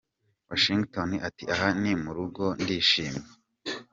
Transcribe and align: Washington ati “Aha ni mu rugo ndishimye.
Washington 0.49 1.09
ati 1.27 1.43
“Aha 1.53 1.69
ni 1.81 1.93
mu 2.01 2.11
rugo 2.17 2.43
ndishimye. 2.61 3.27